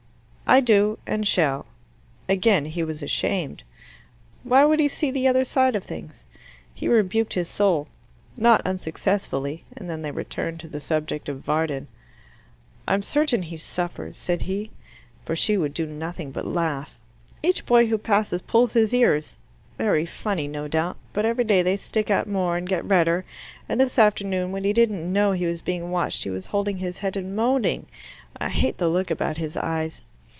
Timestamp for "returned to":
10.11-10.67